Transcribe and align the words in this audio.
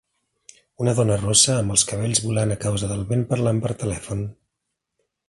Una 0.85 0.93
dona 0.99 1.17
rossa 1.19 1.57
amb 1.57 1.75
els 1.75 1.83
cabells 1.91 2.21
volant 2.29 2.53
a 2.55 2.59
causa 2.65 2.89
del 2.93 3.05
vent 3.13 3.27
parlant 3.35 3.61
per 3.67 3.73
telèfon 3.85 4.25